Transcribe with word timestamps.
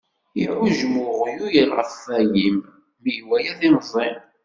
Iɛujjem 0.41 0.95
uɣyul 1.03 1.69
ɣef 1.77 1.93
walim, 2.07 2.57
mi 3.01 3.11
iwala 3.19 3.53
timẓin. 3.59 4.17